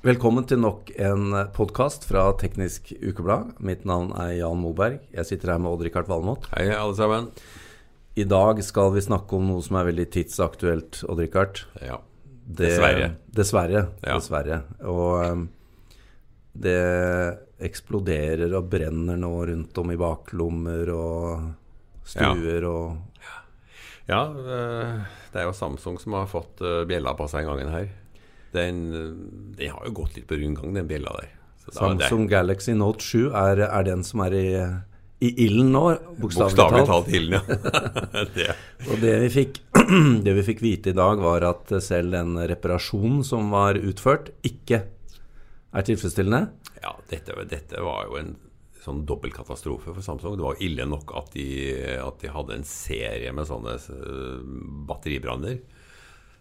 [0.00, 3.50] Velkommen til nok en podkast fra Teknisk Ukeblad.
[3.60, 5.02] Mitt navn er Jan Moberg.
[5.12, 6.46] Jeg sitter her med Odd-Rikard Valmot.
[6.54, 7.26] Hei, alle sammen.
[8.16, 11.64] I dag skal vi snakke om noe som er veldig tidsaktuelt, Odd-Rikard.
[11.84, 11.98] Ja.
[12.46, 13.10] Det- Dessverre.
[13.30, 13.82] Dessverre.
[14.02, 14.16] Ja.
[14.16, 14.62] Dessverre.
[14.88, 15.44] Og um,
[16.56, 16.78] det
[17.60, 21.50] eksploderer og brenner nå rundt om i baklommer og
[22.08, 23.06] stuer og
[24.10, 24.94] ja, eh,
[25.30, 27.84] det er jo Samsung som har fått eh, bjella på seg en gangen her.
[28.52, 28.78] Den,
[29.58, 31.28] den har jo gått litt på rundgang, den bjella der.
[31.64, 34.46] Så Samsung det- Galaxy Note 7 er, er den som er i,
[35.20, 35.84] i ilden nå,
[36.18, 37.10] bokstavelig talt.
[37.14, 38.24] ilden, ja.
[38.36, 38.48] det.
[38.88, 39.60] Og det vi, fikk,
[40.26, 44.82] det vi fikk vite i dag, var at selv den reparasjonen som var utført, ikke
[45.70, 46.48] er tilfredsstillende.
[46.82, 48.32] Ja, dette, dette var jo en
[48.80, 50.38] sånn dobbeltkatastrofe for Samsung.
[50.40, 51.44] Det var ille nok at de,
[52.00, 54.40] at de hadde en serie med sånne eh,
[54.88, 55.58] batteribranner.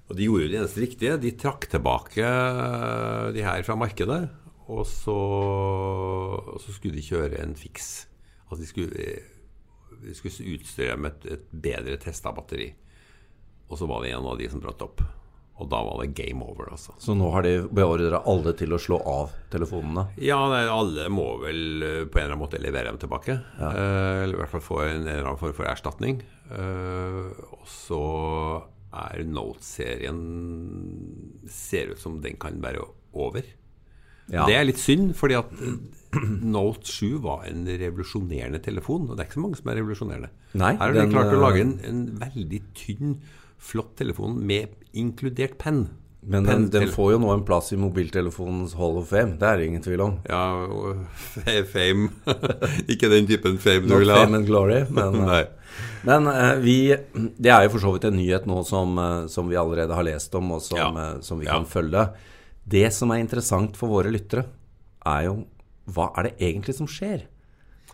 [0.10, 1.18] Og de gjorde jo det eneste riktige.
[1.22, 4.24] De trakk tilbake eh, de her fra markedet.
[4.70, 8.08] Og så, og så skulle de kjøre en fiks.
[8.50, 9.08] Altså de skulle,
[10.02, 12.72] de skulle utstyre med et, et bedre testa batteri.
[13.70, 15.06] Og så var det en av de som brant opp.
[15.60, 16.94] Og da var det game over, altså.
[17.04, 20.06] Så nå har de beordra alle til å slå av telefonene.
[20.24, 20.40] Ja,
[20.72, 23.36] alle må vel eh, på en eller annen måte levere dem tilbake.
[23.60, 26.22] Eh, eller i hvert fall få en, eller annen form for erstatning.
[26.48, 28.04] Eh, og så
[28.90, 30.20] er Note-serien
[31.50, 33.46] Ser ut som den kan være over.
[34.30, 34.46] Ja.
[34.46, 35.78] Det er litt synd, fordi at eh,
[36.46, 39.08] Note 7 var en revolusjonerende telefon.
[39.08, 40.30] Og det er ikke så mange som er revolusjonerende.
[40.54, 43.18] Nei, Her har de klart å eh, lage en, en veldig tynn,
[43.60, 45.88] flott telefon med inkludert penn.
[46.22, 49.38] Men den, den får jo nå en plass i mobiltelefonens Hall of Fame.
[49.40, 50.18] Det er det ingen tvil om.
[50.28, 50.42] Ja,
[51.72, 52.10] fame.
[52.92, 54.26] ikke den typen fame du vil ha.
[54.26, 55.46] fame and glory, men, Nei.
[56.04, 56.76] men eh, vi
[57.40, 60.04] Det er jo for så vidt en nyhet nå som, eh, som vi allerede har
[60.10, 60.90] lest om, og som, Ja.
[61.16, 61.56] eh, som vi Ja.
[61.56, 62.10] kan følge.
[62.70, 64.44] Det som er interessant for våre lyttere,
[65.08, 65.46] er jo
[65.90, 67.24] hva er det egentlig som skjer?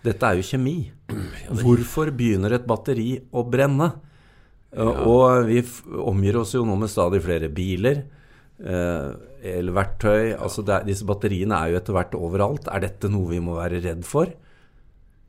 [0.04, 0.92] Dette er jo kjemi.
[1.62, 3.94] Hvorfor begynner et batteri å brenne?
[4.76, 5.62] Eh, Og vi
[6.04, 8.04] omgir oss jo nå med stadig flere biler.
[8.60, 9.12] Eh,
[9.56, 12.68] elverktøy altså er, Disse batteriene er jo etter hvert overalt.
[12.72, 14.32] Er dette noe vi må være redd for?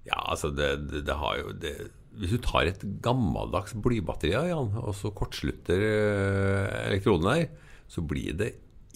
[0.06, 1.72] Ja, altså, det, det, det har jo det,
[2.16, 7.48] Hvis du tar et gammeldags blybatteri, Jan, og så kortslutter elektronene elektroden her,
[7.90, 8.52] så blir det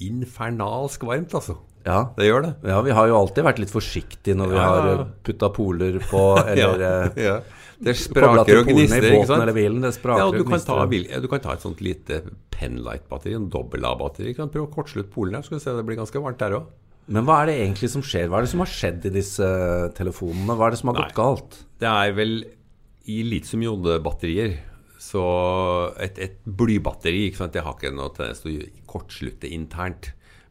[0.07, 1.57] infernalsk varmt, altså.
[1.87, 2.03] Ja.
[2.17, 2.53] Det gjør det.
[2.69, 4.67] Ja, vi har jo alltid vært litt forsiktige når vi Ja.
[4.69, 7.39] har putta poler på, eller ja, ja.
[7.81, 9.81] Det spraker og polene gnister, i båten eller bilen.
[9.81, 12.19] Det spraker Ja, og du kan, ta, du kan ta et sånt lite
[12.53, 14.35] penlight-batteri, en dobbel-A-batteri.
[14.37, 16.67] Prøv å kortslutte polen her, skal du se det blir ganske varmt der òg.
[17.09, 18.29] Men hva er det egentlig som skjer?
[18.29, 20.53] Hva er det som har skjedd i disse eh, telefonene?
[20.61, 21.17] Hva er det som har gått Nei.
[21.17, 21.57] galt?
[21.81, 22.35] Det er vel
[23.09, 24.59] i litium-ionebatterier
[25.01, 25.25] så
[26.03, 27.55] et, et blybatteri ikke sant?
[27.57, 30.11] Det har ikke noe tendens til å kortslutte internt.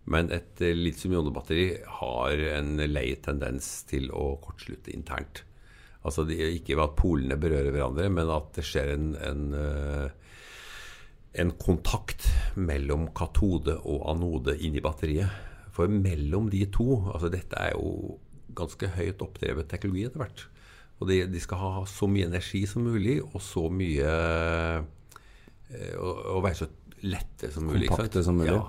[0.09, 1.67] Men et eh, litium-ionebatteri
[1.99, 5.43] har en lei tendens til å kortslutte internt.
[6.01, 10.39] Altså ikke ved at polene berører hverandre, men at det skjer en, en, eh,
[11.43, 15.45] en kontakt mellom katode og anode inni batteriet.
[15.75, 18.17] For mellom de to altså Dette er jo
[18.57, 20.47] ganske høyt oppdrevet teknologi etter hvert.
[20.99, 26.25] Og de, de skal ha så mye energi som mulig, og så mye eh, Og,
[26.35, 26.67] og være så
[27.05, 27.87] lette som mulig.
[27.91, 28.55] Kompakte som mulig.
[28.57, 28.65] Ja.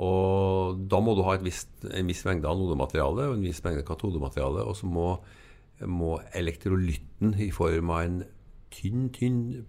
[0.00, 3.84] Og da må du ha et visst, en viss mengde anodemateriale og en viss mengde
[3.86, 4.64] katodemateriale.
[4.64, 5.08] Og så må,
[5.90, 8.22] må elektrolytten i form av en
[8.72, 9.66] tynn, tynn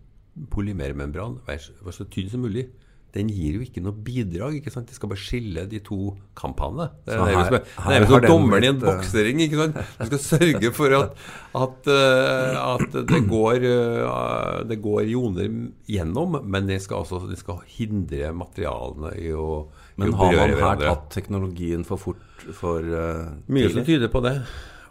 [0.53, 2.69] polymermembran være så tynn som mulig.
[3.11, 4.53] Den gir jo ikke noe bidrag.
[4.55, 4.87] ikke sant?
[4.87, 6.85] De skal bare skille de to kampene.
[7.05, 9.41] Det er jo som- som dommeren i en eh, boksering.
[9.43, 9.75] ikke sant?
[9.99, 11.17] Du skal sørge for at,
[11.53, 15.51] at, eh, at det, går, eh, det går joner
[15.91, 19.67] gjennom, men de skal, også, de skal hindre materialene i å,
[19.97, 22.17] Men har man her tatt teknologien for fort
[22.57, 24.37] for uh, Mye som tyder på det.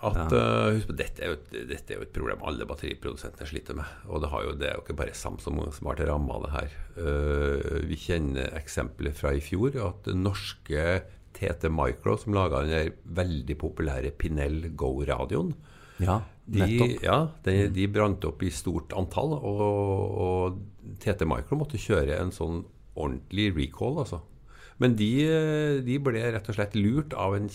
[0.00, 3.48] At, eh, husk på, dette, er jo et, dette er jo et problem alle batteriprodusentene
[3.48, 3.88] sliter med.
[4.08, 6.76] Og det, har jo, det er jo ikke bare Samsung som har av det her.
[6.96, 10.86] Uh, vi kjenner eksempler fra i fjor at norske
[11.36, 15.52] TT Micro, som laga den der veldig populære Pinel Go-radioen,
[16.00, 19.36] Ja, de, ja, de, de brant opp i stort antall.
[19.36, 19.60] Og,
[20.24, 22.62] og TT Micro måtte kjøre en sånn
[22.96, 24.22] ordentlig recall, altså.
[24.80, 25.10] Men de,
[25.84, 27.50] de ble rett og slett lurt av en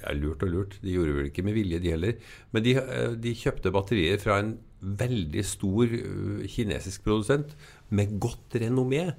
[0.00, 2.16] Ja, lurt og lurt, de gjorde vel ikke med vilje, de heller.
[2.54, 2.76] Men de,
[3.20, 7.52] de kjøpte batterier fra en veldig stor uh, kinesisk produsent
[7.94, 9.10] med godt renommé.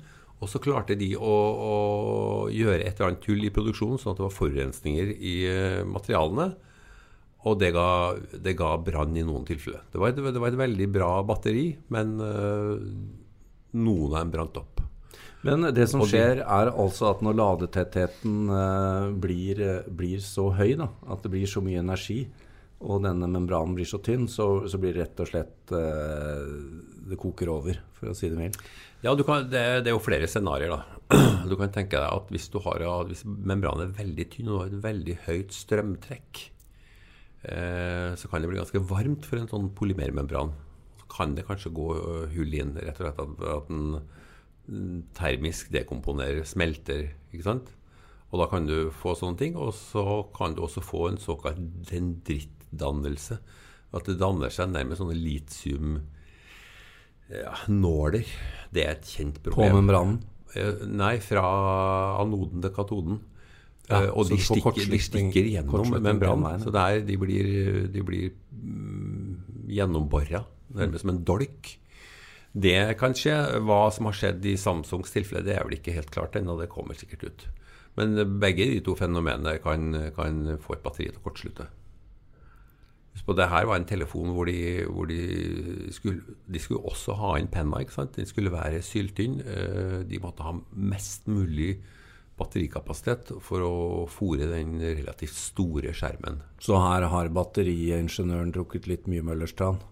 [0.44, 1.76] Og så klarte de å, å
[2.52, 5.36] gjøre et eller annet tull i produksjonen, sånn at det var forurensninger i
[5.88, 6.50] materialene.
[7.44, 7.88] Og det ga,
[8.40, 9.84] det ga brann i noen tilfeller.
[9.92, 12.86] Det var, et, det var et veldig bra batteri, men øh,
[13.76, 14.73] noen av dem brant opp.
[15.44, 20.78] Men det som skjer, er altså at når ladetettheten eh, blir, eh, blir så høy,
[20.80, 22.22] da, at det blir så mye energi,
[22.84, 26.48] og denne membranen blir så tynn, så, så blir det rett og slett eh,
[27.12, 28.60] Det koker over, for å si det mildt.
[29.04, 30.88] Ja, du kan, det, det er jo flere scenarioer.
[31.52, 34.72] Du kan tenke deg at hvis, du har, hvis membranen er veldig tynn og har
[34.72, 36.44] et veldig høyt strømtrekk,
[37.52, 40.56] eh, så kan det bli ganske varmt for en sånn polymermembran.
[41.04, 41.90] Så kan det kanskje gå
[42.32, 43.98] hull inn, rett og slett at, at den
[45.18, 47.72] termisk dekomponerer, smelter, ikke sant?
[48.34, 49.58] Og da kan du få sånne ting.
[49.60, 53.38] Og så kan du også få en såkalt dendrittdannelse.
[53.94, 56.00] At det danner seg nærmest sånne litium
[57.30, 57.54] ja.
[58.74, 59.72] Det er et kjent problem.
[59.72, 60.18] På membranen.
[60.58, 61.44] Eh, Nei, fra
[62.22, 63.22] anoden til katoden.
[63.90, 66.62] Ja, Eh, og de stikker, de stikker gjennom membranen.
[66.64, 67.48] Så der, de blir,
[67.92, 70.44] de blir mm, gjennombora,
[70.78, 71.74] nærmest som en dolk.
[72.54, 73.36] Det kan skje.
[73.66, 76.58] Hva som har skjedd i Samsungs tilfelle, det er vel ikke helt klart ennå.
[76.60, 77.48] Det kommer sikkert ut.
[77.98, 81.66] Men begge de to fenomenene kan, kan få et batteri til å kortslutte.
[83.14, 85.20] Husk på, det her var en telefon hvor de, hvor de
[85.94, 87.82] skulle De skulle også ha inn penna.
[87.82, 88.16] ikke sant?
[88.18, 89.40] Den skulle være syltynn.
[89.42, 91.76] Eh, De måtte ha mest mulig
[92.38, 93.74] batterikapasitet for å
[94.10, 96.42] fòre den relativt store skjermen.
[96.58, 99.86] Så her har batteriingeniøren drukket litt mye Møllerstrand?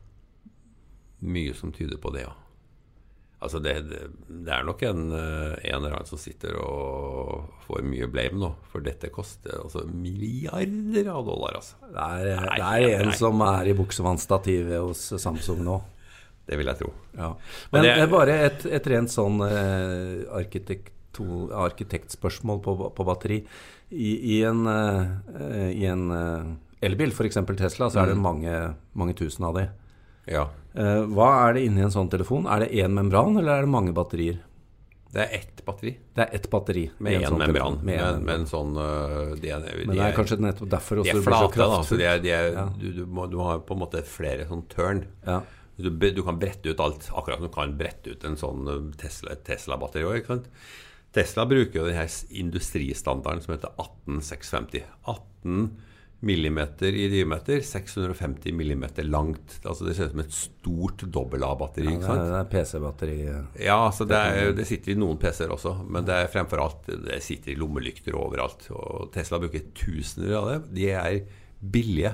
[1.22, 2.34] Mye som tyder på det, ja.
[3.42, 8.06] Altså det, det, er nok en, eh, en eller annen som sitter og får mye
[8.14, 11.80] blame nå, for dette koster altså milliarder av dollar, altså.
[11.88, 13.18] Det er, Nei, det er en nei.
[13.18, 15.80] som er i buksevannstativet hos Samsung nå.
[16.46, 16.92] Det vil jeg tro.
[17.18, 17.32] Ja.
[17.74, 23.42] Men det- det er bare et, et rent sånn eh, arkitekto- arkitektspørsmål på, på batteri.
[23.92, 27.36] I, i en, uh, i en uh, elbil, f.eks.
[27.60, 28.54] Tesla, så er det mange,
[28.96, 29.66] mange tusen av de.
[30.32, 30.46] Ja.
[30.76, 32.46] Eh, hva er det inni en sånn telefon?
[32.48, 34.40] Er det én membran, eller er det mange batterier?
[35.12, 36.86] Det er ett batteri Det er ett batteri.
[37.04, 37.80] med en én sånn membran.
[37.84, 38.74] med en Men, sånn
[39.42, 41.58] de er, de Men det er kanskje nettopp derfor de også er blir så flate,
[41.58, 41.82] da.
[41.84, 42.66] Så de er, de er, Ja.
[42.80, 45.04] du, du, må, du har på en måte flere sånn tørn.
[45.28, 45.42] Ja.
[45.78, 49.32] Du, du kan brette ut alt, akkurat som du kan brette ut en sånn Tesla,
[49.34, 50.46] et Tesla-batteri òg.
[51.12, 54.84] Tesla bruker jo denne industristandarden som heter 18650.
[55.04, 55.72] 18
[56.22, 59.58] millimeter i diameter, 650 millimeter langt.
[59.66, 61.96] Altså Det ser ut som et stort dobbel A-batteri.
[61.96, 63.16] Ja, det er, det er PC-batteri.
[63.66, 66.92] Ja, altså det, er, det sitter i noen PC-er også, men det er fremfor alt
[66.92, 68.70] det sitter i lommelykter overalt.
[68.70, 70.60] Og Tesla bruker tusener av det.
[70.78, 71.24] De er
[71.58, 72.14] billige.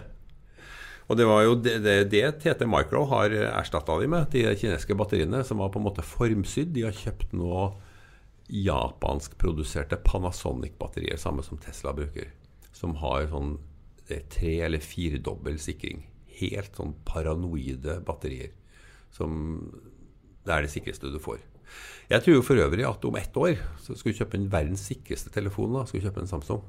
[1.07, 4.95] Og det var jo det, det, det TT Micro har erstatta de med, de kinesiske
[4.99, 6.71] batteriene, som var på en måte formsydd.
[6.75, 7.71] De har kjøpt nå
[8.47, 12.31] japanskproduserte Panasonic-batterier, samme som Tesla bruker.
[12.71, 13.57] Som har sånn
[14.07, 16.05] det er tre- eller firedobbel sikring.
[16.39, 18.51] Helt sånn paranoide batterier.
[19.11, 19.37] Som
[20.45, 21.39] det er det sikreste du får.
[22.07, 24.85] Jeg tror jo for øvrig at om ett år så skal du kjøpe en verdens
[24.87, 25.73] sikreste telefon.
[25.75, 26.61] da, skal du kjøpe en Samsung.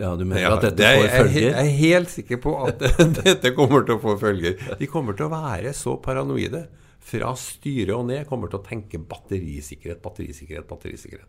[0.00, 1.42] Ja, du mener Ja, at dette det får jeg, er følger?
[1.50, 2.78] jeg er helt sikker på at
[3.26, 4.56] dette kommer til å få følger.
[4.80, 6.62] De kommer til å være så paranoide.
[7.04, 11.28] Fra styret og ned kommer til å tenke batterisikkerhet, batterisikkerhet, batterisikkerhet.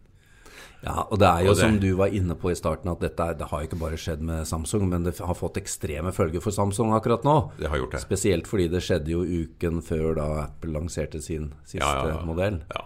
[0.83, 3.37] Ja, og det er jo det- som du var inne på i starten, at dette
[3.37, 6.91] det har ikke bare skjedd med Samsung, men det har fått ekstreme følger for Samsung
[6.93, 7.51] akkurat nå.
[7.59, 8.01] Det har gjort det.
[8.01, 12.25] Spesielt fordi det skjedde jo uken før da Apple lanserte sin siste Ja, ja, ja.
[12.25, 12.61] modell.
[12.73, 12.81] Ja.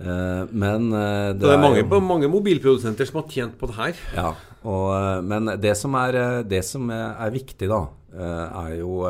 [0.00, 3.76] Eh, men eh, det, det er mange, jo, mange mobilprodusenter som har tjent på det
[3.76, 3.94] her.
[4.16, 9.02] ja, og, eh, Men det som er, det som er viktig, da, er jo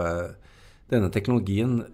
[0.91, 1.85] Denne teknologien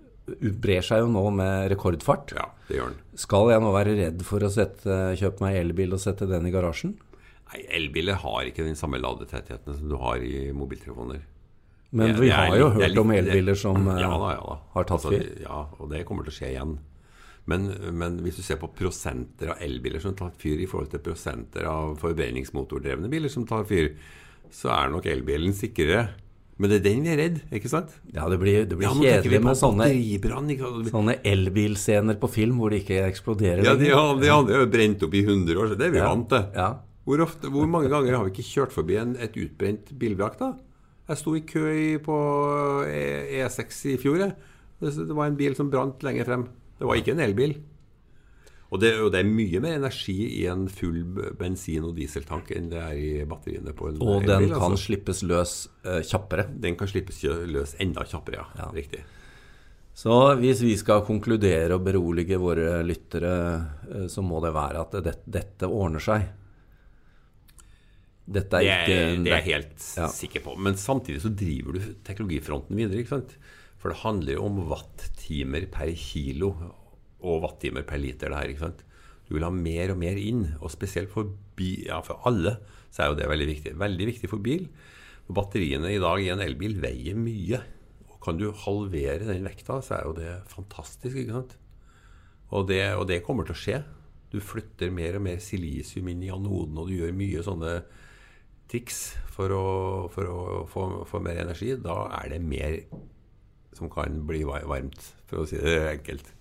[0.60, 2.32] brer seg jo nå med rekordfart.
[2.36, 3.00] Ja, det gjør den.
[3.22, 6.52] Skal jeg nå være redd for å sette, kjøpe meg elbil og sette den i
[6.54, 6.96] garasjen?
[7.52, 11.20] Nei, Elbiler har ikke den samme ladetettheten som du har i mobiltelefoner.
[11.92, 14.56] Men Det- vi har jo hørt om elbiler som eh, ja, da, ja, da.
[14.74, 15.40] har tatt Altså, fyr.
[15.44, 16.78] Ja, og det kommer til å skje igjen.
[17.46, 20.98] Men, men hvis du ser på prosenter av elbiler som tar fyr i forhold til
[20.98, 23.92] prosenter av forbrenningsmotordrevne biler som tar fyr,
[24.50, 26.08] så er nok elbilen sikrere.
[26.58, 27.90] Men det er den vi er redd, ikke sant?
[28.14, 29.88] Ja, det blir, det blir Ja, kjedelig med sånne,
[30.88, 35.02] sånne elbilscener på film hvor det ikke eksploderer Ja, de, har- de hadde jo brent
[35.04, 36.46] opp i 100 år, så det er vi Ja, vant til.
[36.56, 36.68] ja.
[37.06, 40.54] Hvor, ofte, hvor mange ganger har vi ikke kjørt forbi en, et utbrent bilvrak, da?
[41.08, 42.16] Jeg sto i kø på
[42.88, 44.18] E- E6 i fjor.
[44.80, 46.48] Det, det var en bil som brant lenger frem.
[46.80, 47.54] Det var ikke en elbil.
[48.76, 50.98] Og det, og det er mye mer energi i en full
[51.40, 54.82] bensin- og dieseltank enn det er i batteriene på en Og den kan altså.
[54.90, 55.54] slippes løs
[55.86, 56.44] uh, kjappere.
[56.60, 58.46] den kan slippes løs enda kjappere, ja.
[58.60, 58.68] Ja.
[58.76, 59.00] Riktig.
[59.96, 63.30] Så hvis vi skal konkludere og berolige våre lyttere,
[63.88, 66.26] eh, så må det være at det, dette ordner seg.
[68.26, 70.08] Dette er Det ikke det er jeg helt Ja.
[70.12, 70.56] sikker på.
[70.58, 72.98] Men samtidig så driver du teknologifronten videre.
[73.00, 73.36] ikke sant?
[73.78, 76.52] For det handler jo om watttimer per kilo
[77.26, 78.30] og wattimer per liter.
[78.30, 78.84] det her, ikke sant?
[79.26, 80.44] Du vil ha mer og mer inn.
[80.60, 82.56] Og spesielt for, bi, ja, for alle
[82.94, 83.74] så er jo det veldig viktig.
[83.80, 84.68] Veldig viktig for bil.
[85.26, 87.60] Batteriene i dag i en elbil veier mye.
[88.12, 91.16] Og kan du halvere den vekta, så er jo det fantastisk.
[91.16, 91.56] ikke sant?
[92.54, 93.80] Og det, og det kommer til å skje.
[94.30, 97.74] Du flytter mer og mer silisium inn i anoden, og du gjør mye sånne
[98.70, 99.66] triks for å,
[100.12, 100.38] for å
[100.70, 101.74] få, få mer energi.
[101.82, 102.80] Da er det mer
[103.76, 106.35] som kan bli varmt, for å si det enkelt.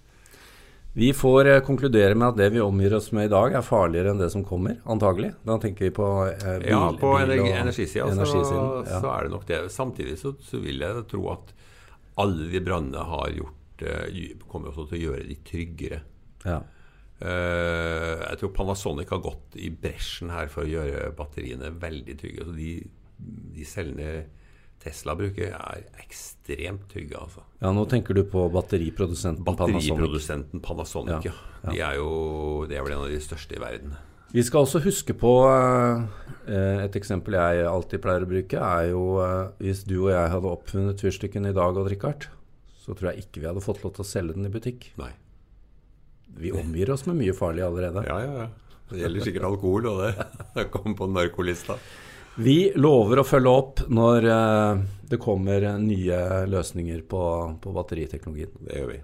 [0.95, 4.13] Vi får eh, konkludere med at det vi omgir oss med i dag, er farligere
[4.13, 5.33] enn det som kommer, antagelig.
[5.43, 9.01] Da tenker vi på eh, bil, Ja, på og energisida så, energisiden, ja.
[9.03, 9.57] så er det nok det.
[9.75, 11.51] Samtidig så, så vil jeg tro at
[12.23, 15.99] alle de brannene har gjort eh, kommer også til å gjøre de tryggere.
[16.45, 16.61] Ja.
[17.19, 22.47] Eh, jeg tror Panasonic har gått i bresjen her for å gjøre batteriene veldig trygge.
[22.47, 22.71] Så de,
[23.59, 24.15] de cellene
[24.83, 27.17] Tesla bruker, er ekstremt trygge.
[27.17, 27.41] altså.
[27.61, 29.87] ja, nå tenker du på batteriprodusenten Panasonic.
[29.89, 31.71] Batteriprodusenten Panasonic, Ja, ja.
[31.71, 32.09] De er jo,
[32.69, 33.95] det er vel en av de største i verden.
[34.35, 39.03] Vi skal også huske på eh, Et eksempel jeg alltid pleier å bruke, er jo
[39.23, 42.27] eh, hvis du og jeg hadde oppfunnet fyrstikken i dag, Odd Rikard,
[42.83, 44.91] så tror jeg ikke vi hadde fått lov til å selge den i butikk.
[45.01, 45.13] Nei.
[46.35, 48.03] Vi omgir oss med mye farlig allerede.
[48.05, 48.49] Ja, ja, ja.
[48.91, 50.27] Det gjelder sikkert alkohol, og det,
[50.57, 51.79] det kom på narkolista.
[52.35, 57.23] Vi lover å følge opp når eh, det kommer nye løsninger på,
[57.63, 58.51] på batteriteknologien.
[58.59, 59.01] Det gjør vi.